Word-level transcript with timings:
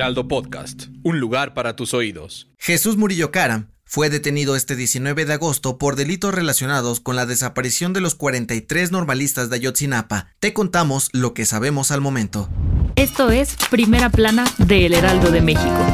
Heraldo 0.00 0.28
Podcast, 0.28 0.84
un 1.02 1.20
lugar 1.20 1.52
para 1.52 1.76
tus 1.76 1.92
oídos. 1.92 2.48
Jesús 2.56 2.96
Murillo 2.96 3.30
Caram 3.30 3.70
fue 3.84 4.08
detenido 4.08 4.56
este 4.56 4.74
19 4.74 5.26
de 5.26 5.34
agosto 5.34 5.76
por 5.76 5.94
delitos 5.94 6.34
relacionados 6.34 7.00
con 7.00 7.16
la 7.16 7.26
desaparición 7.26 7.92
de 7.92 8.00
los 8.00 8.14
43 8.14 8.92
normalistas 8.92 9.50
de 9.50 9.56
Ayotzinapa. 9.56 10.28
Te 10.38 10.54
contamos 10.54 11.10
lo 11.12 11.34
que 11.34 11.44
sabemos 11.44 11.90
al 11.90 12.00
momento. 12.00 12.48
Esto 12.96 13.30
es 13.30 13.56
Primera 13.70 14.08
Plana 14.08 14.46
de 14.56 14.86
El 14.86 14.94
Heraldo 14.94 15.30
de 15.30 15.42
México. 15.42 15.86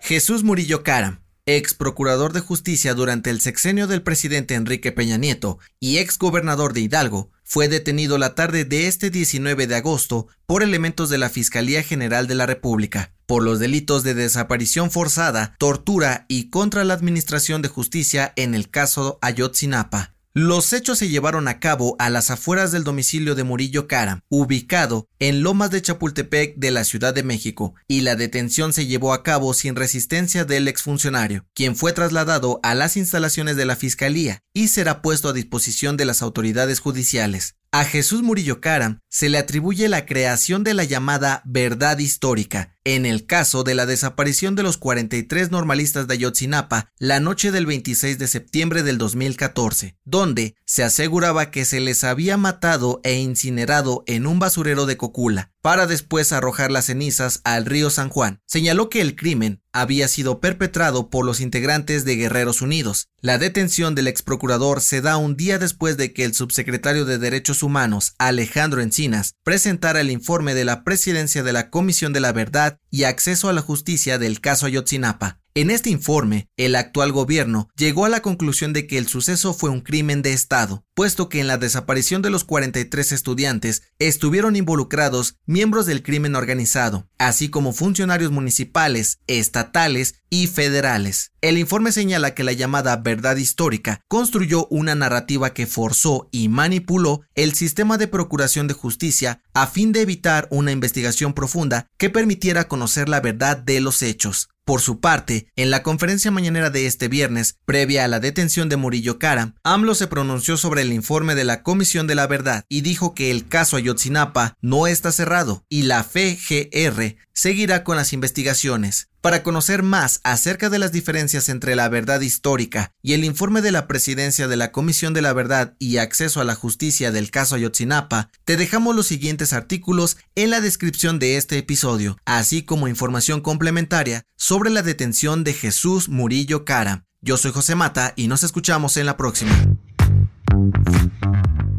Jesús 0.00 0.42
Murillo 0.42 0.82
Caram, 0.82 1.20
ex 1.44 1.74
procurador 1.74 2.32
de 2.32 2.40
justicia 2.40 2.94
durante 2.94 3.28
el 3.28 3.42
sexenio 3.42 3.86
del 3.86 4.02
presidente 4.02 4.54
Enrique 4.54 4.90
Peña 4.90 5.18
Nieto 5.18 5.58
y 5.80 5.98
ex 5.98 6.16
gobernador 6.16 6.72
de 6.72 6.80
Hidalgo, 6.80 7.30
fue 7.48 7.68
detenido 7.68 8.18
la 8.18 8.34
tarde 8.34 8.66
de 8.66 8.88
este 8.88 9.08
19 9.08 9.66
de 9.66 9.74
agosto 9.74 10.28
por 10.44 10.62
elementos 10.62 11.08
de 11.08 11.16
la 11.16 11.30
Fiscalía 11.30 11.82
General 11.82 12.26
de 12.26 12.34
la 12.34 12.44
República, 12.44 13.14
por 13.24 13.42
los 13.42 13.58
delitos 13.58 14.02
de 14.02 14.12
desaparición 14.12 14.90
forzada, 14.90 15.56
tortura 15.58 16.26
y 16.28 16.50
contra 16.50 16.84
la 16.84 16.92
Administración 16.92 17.62
de 17.62 17.68
Justicia 17.68 18.34
en 18.36 18.54
el 18.54 18.68
caso 18.68 19.18
Ayotzinapa. 19.22 20.17
Los 20.40 20.72
hechos 20.72 20.98
se 20.98 21.08
llevaron 21.08 21.48
a 21.48 21.58
cabo 21.58 21.96
a 21.98 22.10
las 22.10 22.30
afueras 22.30 22.70
del 22.70 22.84
domicilio 22.84 23.34
de 23.34 23.42
Murillo 23.42 23.88
Caram, 23.88 24.20
ubicado 24.28 25.08
en 25.18 25.42
Lomas 25.42 25.72
de 25.72 25.82
Chapultepec 25.82 26.54
de 26.58 26.70
la 26.70 26.84
Ciudad 26.84 27.12
de 27.12 27.24
México, 27.24 27.74
y 27.88 28.02
la 28.02 28.14
detención 28.14 28.72
se 28.72 28.86
llevó 28.86 29.12
a 29.12 29.24
cabo 29.24 29.52
sin 29.52 29.74
resistencia 29.74 30.44
del 30.44 30.68
exfuncionario, 30.68 31.44
quien 31.54 31.74
fue 31.74 31.92
trasladado 31.92 32.60
a 32.62 32.76
las 32.76 32.96
instalaciones 32.96 33.56
de 33.56 33.64
la 33.64 33.74
Fiscalía 33.74 34.44
y 34.54 34.68
será 34.68 35.02
puesto 35.02 35.28
a 35.28 35.32
disposición 35.32 35.96
de 35.96 36.04
las 36.04 36.22
autoridades 36.22 36.78
judiciales. 36.78 37.56
A 37.70 37.84
Jesús 37.84 38.22
Murillo 38.22 38.60
Caram 38.60 39.00
se 39.10 39.28
le 39.28 39.36
atribuye 39.36 39.88
la 39.88 40.06
creación 40.06 40.64
de 40.64 40.72
la 40.72 40.84
llamada 40.84 41.42
verdad 41.44 41.98
histórica, 41.98 42.77
en 42.94 43.04
el 43.04 43.26
caso 43.26 43.64
de 43.64 43.74
la 43.74 43.84
desaparición 43.84 44.54
de 44.54 44.62
los 44.62 44.78
43 44.78 45.50
normalistas 45.50 46.08
de 46.08 46.14
Ayotzinapa 46.14 46.90
la 46.98 47.20
noche 47.20 47.52
del 47.52 47.66
26 47.66 48.18
de 48.18 48.26
septiembre 48.26 48.82
del 48.82 48.96
2014, 48.96 49.98
donde 50.06 50.56
se 50.64 50.84
aseguraba 50.84 51.50
que 51.50 51.66
se 51.66 51.80
les 51.80 52.02
había 52.02 52.38
matado 52.38 53.02
e 53.04 53.18
incinerado 53.18 54.04
en 54.06 54.26
un 54.26 54.38
basurero 54.38 54.86
de 54.86 54.96
Cocula, 54.96 55.52
para 55.60 55.86
después 55.86 56.32
arrojar 56.32 56.70
las 56.70 56.86
cenizas 56.86 57.42
al 57.44 57.66
río 57.66 57.90
San 57.90 58.08
Juan. 58.08 58.40
Señaló 58.46 58.88
que 58.88 59.02
el 59.02 59.16
crimen 59.16 59.60
había 59.72 60.08
sido 60.08 60.40
perpetrado 60.40 61.10
por 61.10 61.26
los 61.26 61.40
integrantes 61.40 62.04
de 62.06 62.16
Guerreros 62.16 62.62
Unidos. 62.62 63.08
La 63.20 63.38
detención 63.38 63.94
del 63.94 64.08
ex 64.08 64.22
procurador 64.22 64.80
se 64.80 65.00
da 65.00 65.16
un 65.18 65.36
día 65.36 65.58
después 65.58 65.96
de 65.96 66.12
que 66.12 66.24
el 66.24 66.34
subsecretario 66.34 67.04
de 67.04 67.18
Derechos 67.18 67.62
Humanos, 67.62 68.14
Alejandro 68.18 68.80
Encinas, 68.80 69.34
presentara 69.44 70.00
el 70.00 70.10
informe 70.10 70.54
de 70.54 70.64
la 70.64 70.84
presidencia 70.84 71.42
de 71.42 71.52
la 71.52 71.70
Comisión 71.70 72.12
de 72.12 72.20
la 72.20 72.32
Verdad 72.32 72.77
y 72.90 73.04
Acceso 73.04 73.48
a 73.48 73.52
la 73.52 73.62
Justicia 73.62 74.18
del 74.18 74.40
caso 74.40 74.66
Ayotzinapa. 74.66 75.40
En 75.58 75.72
este 75.72 75.90
informe, 75.90 76.46
el 76.56 76.76
actual 76.76 77.10
gobierno 77.10 77.68
llegó 77.76 78.04
a 78.04 78.08
la 78.08 78.22
conclusión 78.22 78.72
de 78.72 78.86
que 78.86 78.96
el 78.96 79.08
suceso 79.08 79.52
fue 79.52 79.70
un 79.70 79.80
crimen 79.80 80.22
de 80.22 80.32
Estado, 80.32 80.84
puesto 80.94 81.28
que 81.28 81.40
en 81.40 81.48
la 81.48 81.58
desaparición 81.58 82.22
de 82.22 82.30
los 82.30 82.44
43 82.44 83.10
estudiantes 83.10 83.82
estuvieron 83.98 84.54
involucrados 84.54 85.34
miembros 85.46 85.86
del 85.86 86.04
crimen 86.04 86.36
organizado, 86.36 87.08
así 87.18 87.50
como 87.50 87.72
funcionarios 87.72 88.30
municipales, 88.30 89.18
estatales 89.26 90.14
y 90.30 90.46
federales. 90.46 91.32
El 91.40 91.58
informe 91.58 91.90
señala 91.90 92.34
que 92.34 92.44
la 92.44 92.52
llamada 92.52 92.96
verdad 92.96 93.36
histórica 93.36 94.00
construyó 94.06 94.68
una 94.70 94.94
narrativa 94.94 95.54
que 95.54 95.66
forzó 95.66 96.28
y 96.30 96.48
manipuló 96.48 97.22
el 97.34 97.54
sistema 97.54 97.98
de 97.98 98.06
procuración 98.06 98.68
de 98.68 98.74
justicia 98.74 99.42
a 99.54 99.66
fin 99.66 99.90
de 99.90 100.02
evitar 100.02 100.46
una 100.52 100.70
investigación 100.70 101.32
profunda 101.32 101.88
que 101.96 102.10
permitiera 102.10 102.68
conocer 102.68 103.08
la 103.08 103.20
verdad 103.20 103.56
de 103.56 103.80
los 103.80 104.02
hechos. 104.02 104.50
Por 104.68 104.82
su 104.82 105.00
parte, 105.00 105.46
en 105.56 105.70
la 105.70 105.82
conferencia 105.82 106.30
mañanera 106.30 106.68
de 106.68 106.84
este 106.84 107.08
viernes, 107.08 107.56
previa 107.64 108.04
a 108.04 108.08
la 108.08 108.20
detención 108.20 108.68
de 108.68 108.76
Murillo 108.76 109.18
Cara, 109.18 109.54
AMLO 109.64 109.94
se 109.94 110.08
pronunció 110.08 110.58
sobre 110.58 110.82
el 110.82 110.92
informe 110.92 111.34
de 111.34 111.44
la 111.44 111.62
Comisión 111.62 112.06
de 112.06 112.14
la 112.14 112.26
Verdad 112.26 112.66
y 112.68 112.82
dijo 112.82 113.14
que 113.14 113.30
el 113.30 113.48
caso 113.48 113.78
Ayotzinapa 113.78 114.58
no 114.60 114.86
está 114.86 115.10
cerrado 115.10 115.64
y 115.70 115.84
la 115.84 116.04
FGR 116.04 117.16
seguirá 117.32 117.82
con 117.82 117.96
las 117.96 118.12
investigaciones. 118.12 119.08
Para 119.20 119.42
conocer 119.42 119.82
más 119.82 120.20
acerca 120.22 120.70
de 120.70 120.78
las 120.78 120.92
diferencias 120.92 121.48
entre 121.48 121.74
la 121.74 121.88
verdad 121.88 122.20
histórica 122.20 122.92
y 123.02 123.14
el 123.14 123.24
informe 123.24 123.62
de 123.62 123.72
la 123.72 123.88
presidencia 123.88 124.46
de 124.46 124.56
la 124.56 124.70
Comisión 124.70 125.12
de 125.12 125.22
la 125.22 125.32
Verdad 125.32 125.74
y 125.80 125.96
Acceso 125.96 126.40
a 126.40 126.44
la 126.44 126.54
Justicia 126.54 127.10
del 127.10 127.32
caso 127.32 127.56
Ayotzinapa, 127.56 128.30
te 128.44 128.56
dejamos 128.56 128.94
los 128.94 129.06
siguientes 129.06 129.52
artículos 129.52 130.18
en 130.36 130.50
la 130.50 130.60
descripción 130.60 131.18
de 131.18 131.36
este 131.36 131.58
episodio, 131.58 132.16
así 132.26 132.62
como 132.62 132.86
información 132.86 133.40
complementaria 133.40 134.24
sobre 134.36 134.70
la 134.70 134.82
detención 134.82 135.42
de 135.42 135.52
Jesús 135.52 136.08
Murillo 136.08 136.64
Cara. 136.64 137.04
Yo 137.20 137.36
soy 137.36 137.50
José 137.50 137.74
Mata 137.74 138.12
y 138.14 138.28
nos 138.28 138.44
escuchamos 138.44 138.96
en 138.96 139.06
la 139.06 139.16
próxima. 139.16 139.52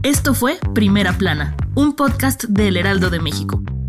Esto 0.03 0.33
fue 0.33 0.59
Primera 0.75 1.17
Plana, 1.17 1.55
un 1.75 1.95
podcast 1.95 2.43
del 2.43 2.75
Heraldo 2.75 3.09
de 3.09 3.19
México. 3.21 3.63